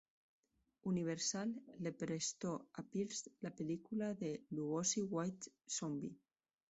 [0.91, 6.17] Universal le prestó a Pierce la película de Lugosi White Zombie.